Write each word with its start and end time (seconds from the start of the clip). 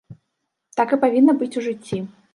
Так 0.81 0.95
і 0.97 0.99
павінна 1.05 1.37
быць 1.43 1.53
у 1.63 1.67
жыцці. 1.67 2.05